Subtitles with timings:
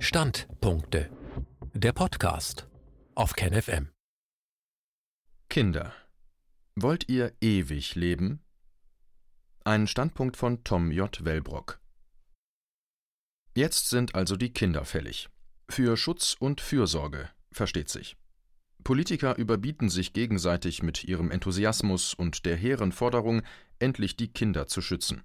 [0.00, 1.10] Standpunkte.
[1.74, 2.68] Der Podcast
[3.16, 3.88] auf KenFM.
[5.50, 5.92] Kinder.
[6.76, 8.40] Wollt ihr ewig leben?
[9.64, 11.24] Ein Standpunkt von Tom J.
[11.24, 11.80] Wellbrock.
[13.56, 15.30] Jetzt sind also die Kinder fällig.
[15.68, 18.16] Für Schutz und Fürsorge, versteht sich.
[18.84, 23.42] Politiker überbieten sich gegenseitig mit ihrem Enthusiasmus und der hehren Forderung,
[23.80, 25.24] endlich die Kinder zu schützen.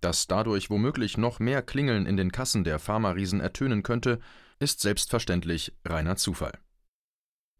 [0.00, 4.18] Dass dadurch womöglich noch mehr Klingeln in den Kassen der Pharmariesen ertönen könnte,
[4.58, 6.52] ist selbstverständlich reiner Zufall.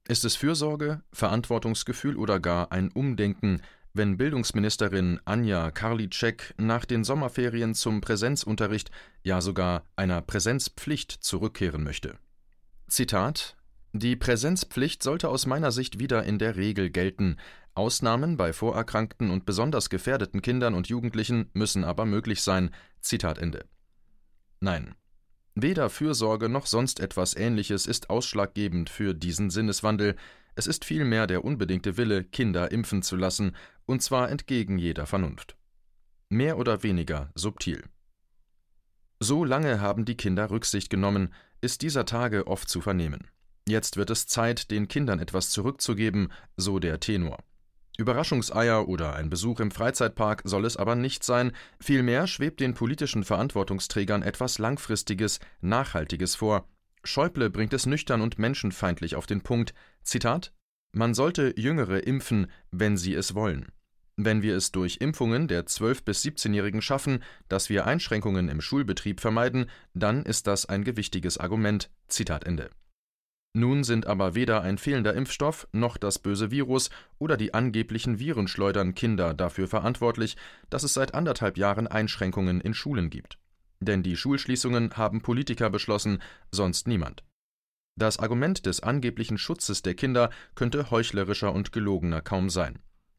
[0.09, 7.75] Ist es Fürsorge, Verantwortungsgefühl oder gar ein Umdenken, wenn Bildungsministerin Anja Karliczek nach den Sommerferien
[7.75, 8.91] zum Präsenzunterricht,
[9.23, 12.19] ja sogar einer Präsenzpflicht zurückkehren möchte?
[12.89, 13.57] Zitat
[13.93, 17.37] Die Präsenzpflicht sollte aus meiner Sicht wieder in der Regel gelten,
[17.75, 22.71] Ausnahmen bei vorerkrankten und besonders gefährdeten Kindern und Jugendlichen müssen aber möglich sein.
[23.01, 23.65] Zitat Ende.
[24.61, 24.95] Nein.
[25.55, 30.17] Weder Fürsorge noch sonst etwas Ähnliches ist ausschlaggebend für diesen Sinneswandel,
[30.55, 35.57] es ist vielmehr der unbedingte Wille, Kinder impfen zu lassen, und zwar entgegen jeder Vernunft.
[36.29, 37.85] Mehr oder weniger subtil.
[39.21, 43.29] So lange haben die Kinder Rücksicht genommen, ist dieser Tage oft zu vernehmen.
[43.67, 47.39] Jetzt wird es Zeit, den Kindern etwas zurückzugeben, so der Tenor.
[47.99, 53.25] Überraschungseier oder ein Besuch im Freizeitpark soll es aber nicht sein, vielmehr schwebt den politischen
[53.25, 56.67] Verantwortungsträgern etwas Langfristiges, Nachhaltiges vor.
[57.05, 60.53] Schäuble bringt es nüchtern und menschenfeindlich auf den Punkt: Zitat:
[60.93, 63.71] Man sollte Jüngere impfen, wenn sie es wollen.
[64.17, 69.21] Wenn wir es durch Impfungen der 12- bis 17-Jährigen schaffen, dass wir Einschränkungen im Schulbetrieb
[69.21, 71.91] vermeiden, dann ist das ein gewichtiges Argument.
[72.09, 72.71] Zitat Ende.
[73.53, 78.95] Nun sind aber weder ein fehlender Impfstoff noch das böse Virus oder die angeblichen Virenschleudern
[78.95, 80.37] Kinder dafür verantwortlich,
[80.71, 83.39] dass es seit anderthalb Jahren Einschränkungen in Schulen gibt.
[83.81, 87.25] Denn die Schulschließungen haben Politiker beschlossen, sonst niemand.
[87.97, 92.79] Das Argument des angeblichen Schutzes der Kinder könnte heuchlerischer und gelogener kaum sein.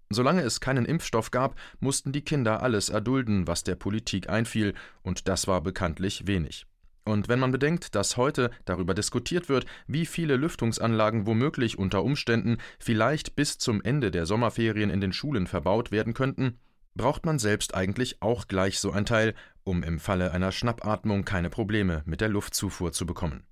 [0.10, 5.28] Solange es keinen Impfstoff gab, mussten die Kinder alles erdulden, was der Politik einfiel, und
[5.28, 6.68] das war bekanntlich wenig.
[7.04, 12.58] Und wenn man bedenkt, dass heute darüber diskutiert wird, wie viele Lüftungsanlagen womöglich unter Umständen
[12.80, 16.60] vielleicht bis zum Ende der Sommerferien in den Schulen verbaut werden könnten,
[16.96, 21.50] braucht man selbst eigentlich auch gleich so ein Teil, um im Falle einer Schnappatmung keine
[21.50, 23.44] Probleme mit der Luftzufuhr zu bekommen.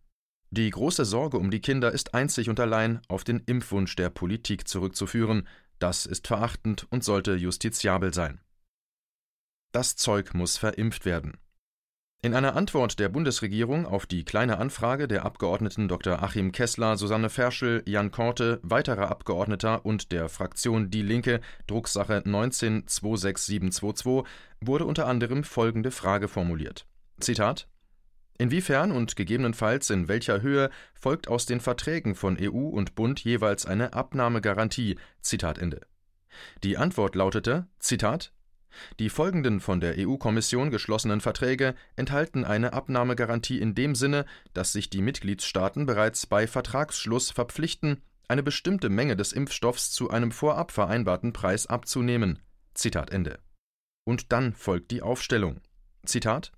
[0.52, 4.68] Die große Sorge um die Kinder ist einzig und allein auf den Impfwunsch der Politik
[4.68, 8.42] zurückzuführen, das ist verachtend und sollte justiziabel sein.
[9.72, 11.38] Das Zeug muss verimpft werden.
[12.22, 16.22] In einer Antwort der Bundesregierung auf die Kleine Anfrage der Abgeordneten Dr.
[16.22, 22.84] Achim Kessler, Susanne Ferschel, Jan Korte, weiterer Abgeordneter und der Fraktion Die Linke, Drucksache 19
[22.88, 26.86] 26722, wurde unter anderem folgende Frage formuliert:
[27.22, 27.70] Zitat
[28.38, 33.66] Inwiefern und gegebenenfalls in welcher Höhe folgt aus den Verträgen von EU und Bund jeweils
[33.66, 34.98] eine Abnahmegarantie?
[35.22, 35.88] Zitat Ende.
[36.66, 38.34] Die Antwort lautete: Zitat
[39.00, 44.90] die folgenden von der EU-Kommission geschlossenen Verträge enthalten eine Abnahmegarantie in dem Sinne, dass sich
[44.90, 51.34] die Mitgliedstaaten bereits bei Vertragsschluss verpflichten, eine bestimmte Menge des Impfstoffs zu einem vorab vereinbarten
[51.34, 52.40] Preis abzunehmen.
[52.74, 53.40] Zitat Ende.
[54.06, 55.62] Und dann folgt die Aufstellung.
[56.06, 56.52] Zitat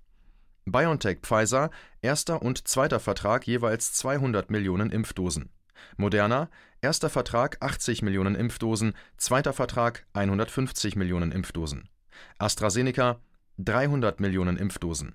[0.64, 1.70] BioNTech Pfizer,
[2.02, 5.50] erster und zweiter Vertrag jeweils 200 Millionen Impfdosen.
[5.96, 6.48] Moderna,
[6.80, 11.88] erster Vertrag 80 Millionen Impfdosen, zweiter Vertrag 150 Millionen Impfdosen.
[12.38, 13.20] AstraZeneca
[13.58, 15.14] 300 Millionen Impfdosen,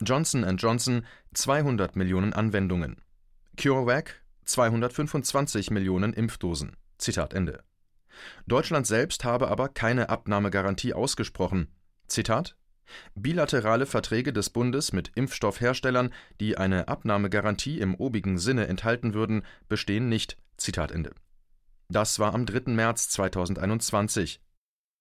[0.00, 3.02] Johnson Johnson 200 Millionen Anwendungen,
[3.56, 6.76] CureVac 225 Millionen Impfdosen.
[6.98, 7.62] Zitat Ende.
[8.46, 11.68] Deutschland selbst habe aber keine Abnahmegarantie ausgesprochen.
[12.06, 12.56] Zitat
[13.14, 20.08] Bilaterale Verträge des Bundes mit Impfstoffherstellern, die eine Abnahmegarantie im obigen Sinne enthalten würden, bestehen
[20.08, 20.36] nicht.
[20.56, 21.14] Zitat Ende.
[21.88, 22.72] Das war am 3.
[22.72, 24.40] März 2021.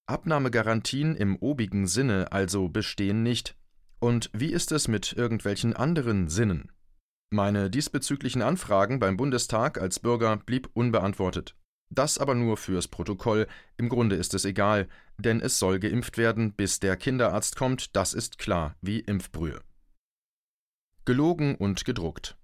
[0.07, 3.55] Abnahmegarantien im obigen Sinne also bestehen nicht.
[3.99, 6.71] Und wie ist es mit irgendwelchen anderen Sinnen?
[7.29, 11.55] Meine diesbezüglichen Anfragen beim Bundestag als Bürger blieb unbeantwortet.
[11.89, 13.47] Das aber nur fürs Protokoll,
[13.77, 14.87] im Grunde ist es egal,
[15.17, 19.61] denn es soll geimpft werden, bis der Kinderarzt kommt, das ist klar, wie Impfbrühe.
[21.05, 22.37] Gelogen und gedruckt.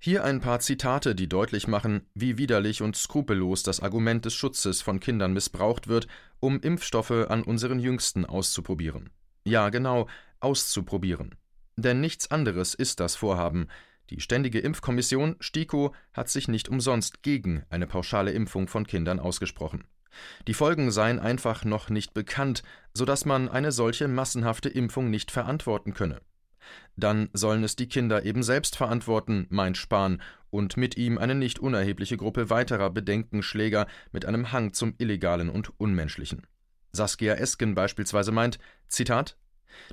[0.00, 4.80] Hier ein paar Zitate, die deutlich machen, wie widerlich und skrupellos das Argument des Schutzes
[4.80, 6.06] von Kindern missbraucht wird,
[6.38, 9.10] um Impfstoffe an unseren Jüngsten auszuprobieren.
[9.42, 10.06] Ja, genau,
[10.38, 11.34] auszuprobieren.
[11.76, 13.66] Denn nichts anderes ist das Vorhaben.
[14.10, 19.82] Die Ständige Impfkommission STIKO hat sich nicht umsonst gegen eine pauschale Impfung von Kindern ausgesprochen.
[20.46, 22.62] Die Folgen seien einfach noch nicht bekannt,
[22.94, 26.20] so dass man eine solche massenhafte Impfung nicht verantworten könne.
[26.96, 30.20] Dann sollen es die Kinder eben selbst verantworten, meint Spahn,
[30.50, 35.78] und mit ihm eine nicht unerhebliche Gruppe weiterer Bedenkenschläger mit einem Hang zum Illegalen und
[35.78, 36.46] Unmenschlichen.
[36.92, 39.36] Saskia Esken beispielsweise meint, Zitat,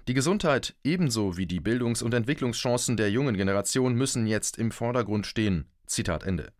[0.07, 5.27] die Gesundheit ebenso wie die Bildungs- und Entwicklungschancen der jungen Generation müssen jetzt im Vordergrund
[5.27, 5.69] stehen.
[5.85, 6.51] Zitat Ende.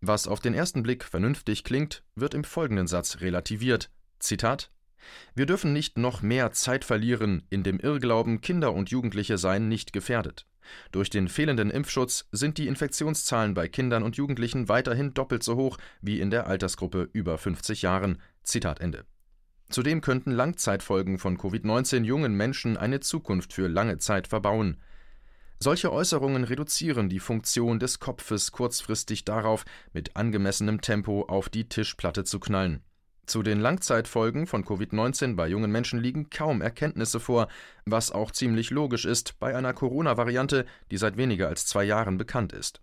[0.00, 3.90] Was auf den ersten Blick vernünftig klingt, wird im folgenden Satz relativiert.
[4.18, 4.70] Zitat
[5.34, 9.92] Wir dürfen nicht noch mehr Zeit verlieren in dem Irrglauben, Kinder und Jugendliche seien nicht
[9.92, 10.46] gefährdet.
[10.92, 15.78] Durch den fehlenden Impfschutz sind die Infektionszahlen bei Kindern und Jugendlichen weiterhin doppelt so hoch
[16.00, 18.20] wie in der Altersgruppe über 50 Jahren.
[18.42, 19.04] Zitat Ende.
[19.68, 24.78] Zudem könnten Langzeitfolgen von Covid-19 jungen Menschen eine Zukunft für lange Zeit verbauen.
[25.60, 32.24] Solche Äußerungen reduzieren die Funktion des Kopfes kurzfristig darauf, mit angemessenem Tempo auf die Tischplatte
[32.24, 32.82] zu knallen.
[33.30, 37.46] Zu den Langzeitfolgen von Covid-19 bei jungen Menschen liegen kaum Erkenntnisse vor,
[37.84, 42.52] was auch ziemlich logisch ist bei einer Corona-Variante, die seit weniger als zwei Jahren bekannt
[42.52, 42.80] ist.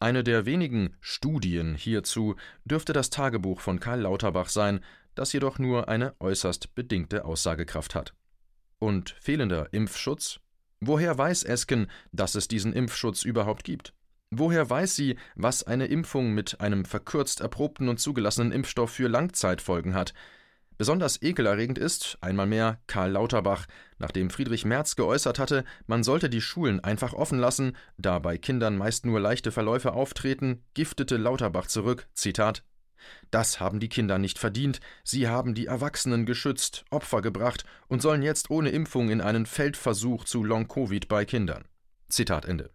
[0.00, 4.80] Eine der wenigen Studien hierzu dürfte das Tagebuch von Karl Lauterbach sein,
[5.14, 8.14] das jedoch nur eine äußerst bedingte Aussagekraft hat.
[8.78, 10.40] Und fehlender Impfschutz?
[10.80, 13.92] Woher weiß Esken, dass es diesen Impfschutz überhaupt gibt?
[14.34, 19.94] Woher weiß sie, was eine Impfung mit einem verkürzt erprobten und zugelassenen Impfstoff für Langzeitfolgen
[19.94, 20.14] hat?
[20.78, 23.66] Besonders ekelerregend ist, einmal mehr, Karl Lauterbach,
[23.98, 28.78] nachdem Friedrich Merz geäußert hatte, man sollte die Schulen einfach offen lassen, da bei Kindern
[28.78, 32.64] meist nur leichte Verläufe auftreten, giftete Lauterbach zurück, Zitat,
[33.30, 38.22] das haben die Kinder nicht verdient, sie haben die Erwachsenen geschützt, Opfer gebracht und sollen
[38.22, 41.66] jetzt ohne Impfung in einen Feldversuch zu Long-Covid bei Kindern.
[42.08, 42.70] Zitat Ende.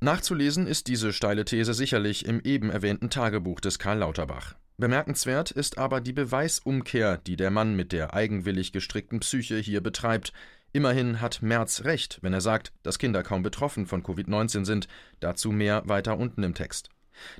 [0.00, 4.54] Nachzulesen ist diese steile These sicherlich im eben erwähnten Tagebuch des Karl Lauterbach.
[4.76, 10.32] Bemerkenswert ist aber die Beweisumkehr, die der Mann mit der eigenwillig gestrickten Psyche hier betreibt.
[10.72, 14.86] Immerhin hat Merz recht, wenn er sagt, dass Kinder kaum betroffen von Covid-19 sind,
[15.18, 16.90] dazu mehr weiter unten im Text.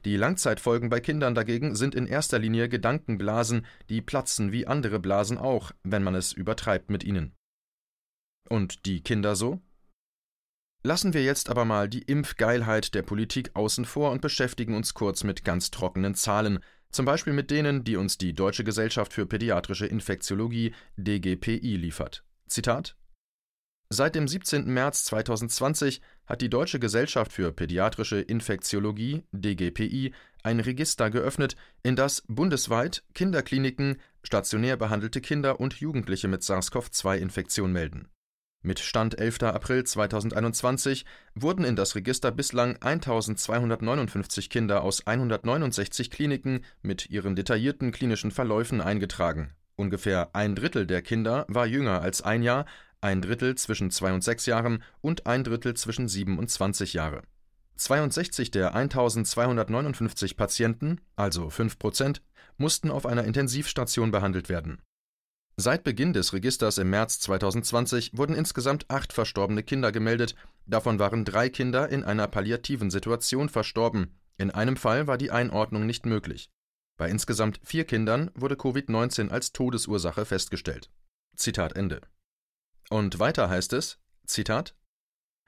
[0.04, 5.38] Die Langzeitfolgen bei Kindern dagegen sind in erster Linie Gedankenblasen, die platzen wie andere Blasen
[5.38, 7.36] auch, wenn man es übertreibt mit ihnen.
[8.48, 9.60] Und die Kinder so?
[10.88, 15.22] Lassen wir jetzt aber mal die Impfgeilheit der Politik außen vor und beschäftigen uns kurz
[15.22, 19.84] mit ganz trockenen Zahlen, zum Beispiel mit denen, die uns die Deutsche Gesellschaft für Pädiatrische
[19.84, 22.24] Infektiologie DGPI liefert.
[22.46, 22.96] Zitat
[23.90, 24.64] Seit dem 17.
[24.64, 32.22] März 2020 hat die Deutsche Gesellschaft für Pädiatrische Infektiologie DGPI ein Register geöffnet, in das
[32.28, 38.08] bundesweit Kinderkliniken stationär behandelte Kinder und Jugendliche mit SARS-CoV-2-Infektion melden.
[38.60, 39.44] Mit Stand 11.
[39.44, 47.92] April 2021 wurden in das Register bislang 1259 Kinder aus 169 Kliniken mit ihren detaillierten
[47.92, 49.54] klinischen Verläufen eingetragen.
[49.76, 52.66] Ungefähr ein Drittel der Kinder war jünger als ein Jahr,
[53.00, 57.22] ein Drittel zwischen zwei und sechs Jahren und ein Drittel zwischen sieben und zwanzig Jahre.
[57.76, 62.22] 62 der 1259 Patienten, also 5 Prozent,
[62.56, 64.82] mussten auf einer Intensivstation behandelt werden.
[65.60, 71.24] Seit Beginn des Registers im März 2020 wurden insgesamt acht verstorbene Kinder gemeldet, davon waren
[71.24, 76.48] drei Kinder in einer palliativen Situation verstorben, in einem Fall war die Einordnung nicht möglich.
[76.96, 80.92] Bei insgesamt vier Kindern wurde Covid-19 als Todesursache festgestellt.
[81.34, 82.02] Zitat Ende.
[82.88, 84.76] Und weiter heißt es, Zitat,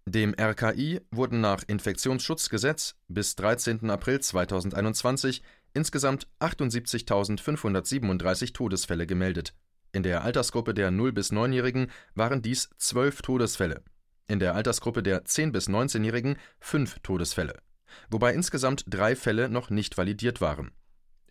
[0.06, 3.88] dem RKI wurden nach Infektionsschutzgesetz bis 13.
[3.90, 9.54] April 2021 insgesamt 78.537 Todesfälle gemeldet.
[9.92, 13.82] In der Altersgruppe der 0- bis 9-Jährigen waren dies 12 Todesfälle.
[14.28, 17.58] In der Altersgruppe der 10- bis 19-Jährigen 5 Todesfälle.
[18.08, 20.70] Wobei insgesamt drei Fälle noch nicht validiert waren.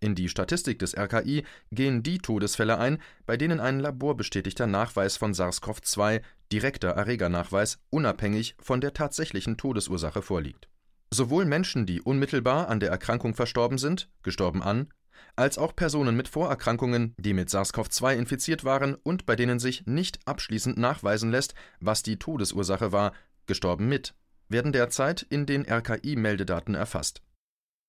[0.02, 5.34] In die Statistik des RKI gehen die Todesfälle ein, bei denen ein laborbestätigter Nachweis von
[5.34, 10.70] SARS-CoV-2 (direkter Erregernachweis) unabhängig von der tatsächlichen Todesursache vorliegt.
[11.12, 14.90] Sowohl Menschen, die unmittelbar an der Erkrankung verstorben sind (gestorben an),
[15.36, 20.20] als auch Personen mit Vorerkrankungen, die mit SARS-CoV-2 infiziert waren und bei denen sich nicht
[20.26, 23.14] abschließend nachweisen lässt, was die Todesursache war
[23.46, 24.14] (gestorben mit),
[24.48, 27.22] werden derzeit in den RKI-Meldedaten erfasst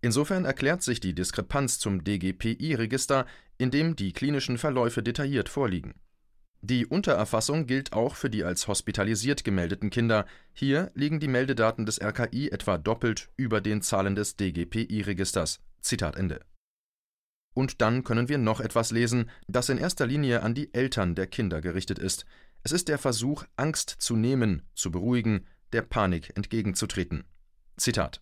[0.03, 3.27] Insofern erklärt sich die Diskrepanz zum DGPI-Register,
[3.59, 5.95] in dem die klinischen Verläufe detailliert vorliegen.
[6.63, 12.01] Die Untererfassung gilt auch für die als hospitalisiert gemeldeten Kinder, hier liegen die Meldedaten des
[12.01, 15.61] RKI etwa doppelt über den Zahlen des DGPI-Registers.
[15.81, 16.41] Zitat Ende.
[17.55, 21.27] Und dann können wir noch etwas lesen, das in erster Linie an die Eltern der
[21.27, 22.25] Kinder gerichtet ist.
[22.63, 27.25] Es ist der Versuch, Angst zu nehmen, zu beruhigen, der Panik entgegenzutreten.
[27.77, 28.21] Zitat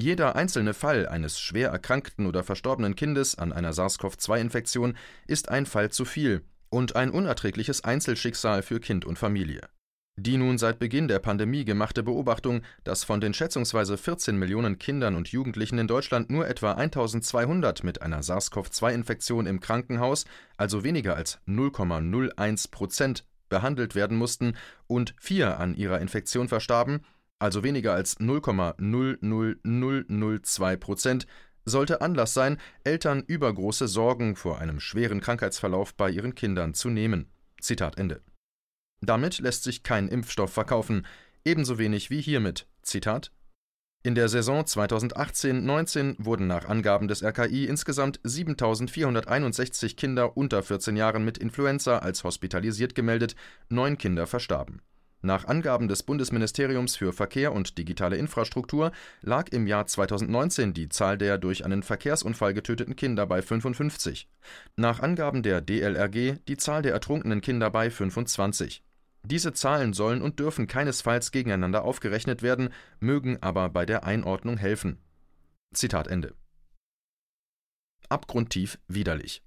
[0.00, 5.90] jeder einzelne Fall eines schwer erkrankten oder verstorbenen Kindes an einer SARS-CoV-2-Infektion ist ein Fall
[5.90, 9.68] zu viel und ein unerträgliches Einzelschicksal für Kind und Familie.
[10.22, 15.16] Die nun seit Beginn der Pandemie gemachte Beobachtung, dass von den schätzungsweise 14 Millionen Kindern
[15.16, 20.26] und Jugendlichen in Deutschland nur etwa 1200 mit einer SARS-CoV-2-Infektion im Krankenhaus,
[20.58, 27.00] also weniger als 0,01 Prozent, behandelt werden mussten und vier an ihrer Infektion verstarben,
[27.38, 31.26] also weniger als 0,00002 Prozent,
[31.64, 37.30] sollte Anlass sein, Eltern übergroße Sorgen vor einem schweren Krankheitsverlauf bei ihren Kindern zu nehmen.
[37.58, 38.20] Zitat Ende.
[39.00, 41.06] Damit lässt sich kein Impfstoff verkaufen,
[41.44, 42.66] ebenso wenig wie hiermit.
[42.82, 43.32] Zitat
[44.02, 51.22] in der Saison 2018-19 wurden nach Angaben des RKI insgesamt 7.461 Kinder unter 14 Jahren
[51.22, 53.36] mit Influenza als hospitalisiert gemeldet,
[53.68, 54.80] neun Kinder verstarben.
[55.20, 58.90] Nach Angaben des Bundesministeriums für Verkehr und digitale Infrastruktur
[59.20, 64.30] lag im Jahr 2019 die Zahl der durch einen Verkehrsunfall getöteten Kinder bei 55.
[64.76, 68.82] Nach Angaben der DLRG die Zahl der ertrunkenen Kinder bei 25.
[69.22, 74.98] Diese Zahlen sollen und dürfen keinesfalls gegeneinander aufgerechnet werden, mögen aber bei der Einordnung helfen.
[75.74, 76.34] Zitat Ende.
[78.08, 79.42] Abgrundtief widerlich.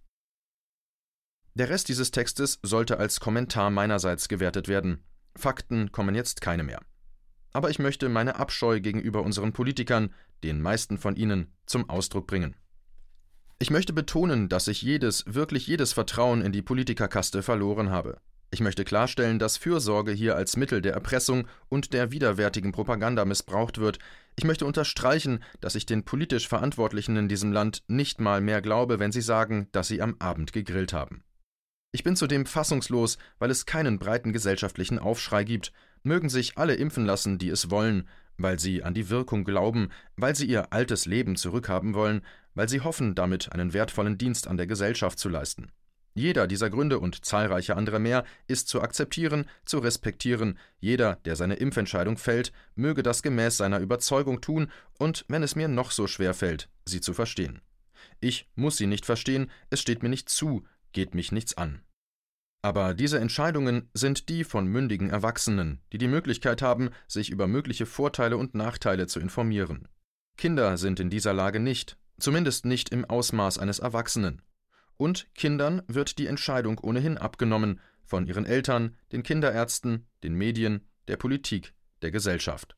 [1.56, 5.04] Der Rest dieses Textes sollte als Kommentar meinerseits gewertet werden.
[5.36, 6.82] Fakten kommen jetzt keine mehr.
[7.52, 10.14] Aber ich möchte meine Abscheu gegenüber unseren Politikern,
[10.44, 12.56] den meisten von ihnen, zum Ausdruck bringen.
[13.60, 18.20] Ich möchte betonen, dass ich jedes, wirklich jedes Vertrauen in die Politikerkaste verloren habe.
[18.54, 23.80] Ich möchte klarstellen, dass Fürsorge hier als Mittel der Erpressung und der widerwärtigen Propaganda missbraucht
[23.80, 23.98] wird.
[24.36, 29.00] Ich möchte unterstreichen, dass ich den politisch Verantwortlichen in diesem Land nicht mal mehr glaube,
[29.00, 31.24] wenn sie sagen, dass sie am Abend gegrillt haben.
[31.92, 35.74] Ich bin zudem fassungslos, weil es keinen breiten gesellschaftlichen Aufschrei gibt.
[36.04, 38.08] Mögen sich alle impfen lassen, die es wollen,
[38.38, 42.22] weil sie an die Wirkung glauben, weil sie ihr altes Leben zurückhaben wollen,
[42.54, 45.72] weil sie hoffen, damit einen wertvollen Dienst an der Gesellschaft zu leisten.
[46.16, 50.60] Jeder dieser Gründe und zahlreiche andere mehr ist zu akzeptieren, zu respektieren.
[50.80, 55.68] Jeder, der seine Impfentscheidung fällt, möge das gemäß seiner Überzeugung tun und, wenn es mir
[55.68, 57.62] noch so schwer fällt, sie zu verstehen.
[58.20, 61.82] Ich muss sie nicht verstehen, es steht mir nicht zu, geht mich nichts an.
[62.62, 67.86] Aber diese Entscheidungen sind die von mündigen Erwachsenen, die die Möglichkeit haben, sich über mögliche
[67.86, 69.90] Vorteile und Nachteile zu informieren.
[70.38, 74.42] Kinder sind in dieser Lage nicht, zumindest nicht im Ausmaß eines Erwachsenen.
[74.98, 81.18] Und Kindern wird die Entscheidung ohnehin abgenommen von ihren Eltern, den Kinderärzten, den Medien, der
[81.18, 82.76] Politik, der Gesellschaft.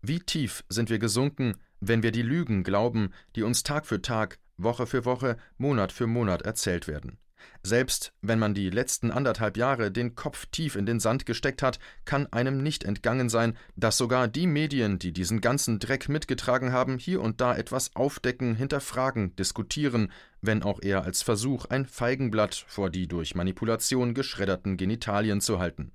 [0.00, 4.38] Wie tief sind wir gesunken, wenn wir die Lügen glauben, die uns Tag für Tag,
[4.56, 7.18] Woche für Woche, Monat für Monat erzählt werden.
[7.62, 11.78] Selbst wenn man die letzten anderthalb Jahre den Kopf tief in den Sand gesteckt hat,
[12.04, 16.98] kann einem nicht entgangen sein, dass sogar die Medien, die diesen ganzen Dreck mitgetragen haben,
[16.98, 20.12] hier und da etwas aufdecken, hinterfragen, diskutieren,
[20.42, 25.92] wenn auch eher als Versuch, ein Feigenblatt vor die durch Manipulation geschredderten Genitalien zu halten.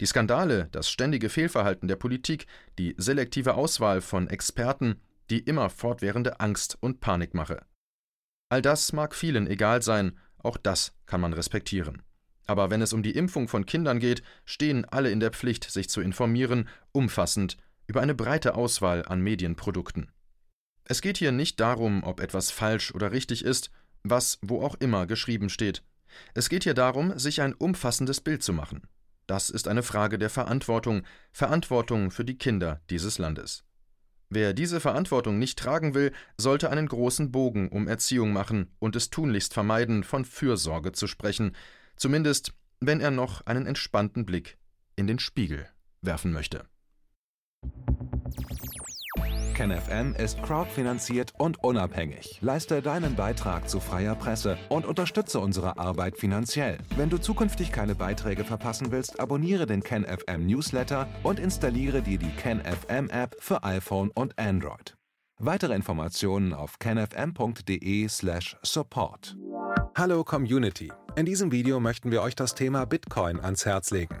[0.00, 2.46] Die Skandale, das ständige Fehlverhalten der Politik,
[2.78, 7.64] die selektive Auswahl von Experten, die immer fortwährende Angst und Panikmache.
[8.48, 12.02] All das mag vielen egal sein, auch das kann man respektieren.
[12.46, 15.88] Aber wenn es um die Impfung von Kindern geht, stehen alle in der Pflicht, sich
[15.88, 20.10] zu informieren, umfassend, über eine breite Auswahl an Medienprodukten.
[20.84, 23.70] Es geht hier nicht darum, ob etwas falsch oder richtig ist,
[24.04, 25.82] was wo auch immer geschrieben steht.
[26.34, 28.82] Es geht hier darum, sich ein umfassendes Bild zu machen.
[29.26, 33.65] Das ist eine Frage der Verantwortung, Verantwortung für die Kinder dieses Landes.
[34.28, 39.10] Wer diese Verantwortung nicht tragen will, sollte einen großen Bogen um Erziehung machen und es
[39.10, 41.54] tunlichst vermeiden, von Fürsorge zu sprechen,
[41.96, 44.58] zumindest wenn er noch einen entspannten Blick
[44.96, 45.68] in den Spiegel
[46.02, 46.66] werfen möchte.
[49.56, 52.38] KenFM ist crowdfinanziert und unabhängig.
[52.42, 56.76] Leiste deinen Beitrag zu freier Presse und unterstütze unsere Arbeit finanziell.
[56.94, 62.36] Wenn du zukünftig keine Beiträge verpassen willst, abonniere den KenFM Newsletter und installiere dir die
[62.36, 64.94] KenFM App für iPhone und Android.
[65.38, 69.36] Weitere Informationen auf kenfm.de/support.
[69.96, 70.92] Hallo Community.
[71.16, 74.20] In diesem Video möchten wir euch das Thema Bitcoin ans Herz legen.